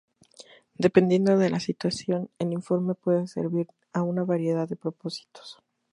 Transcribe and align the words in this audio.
Dependiendo 0.79 1.37
de 1.37 1.51
la 1.51 1.59
situación, 1.59 2.31
el 2.39 2.53
informe 2.53 2.95
puede 2.95 3.27
servir 3.27 3.67
a 3.93 4.01
una 4.01 4.23
variedad 4.23 4.67
de 4.67 4.75
propósitos. 4.75 5.59